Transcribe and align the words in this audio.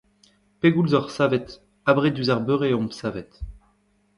Pegoulz 0.63 0.95
oc’h 0.99 1.11
savet? 1.17 1.47
Abred 1.91 2.13
diouzh 2.15 2.33
ar 2.33 2.41
beure 2.47 2.69
omp 2.81 2.91
savet. 2.99 3.31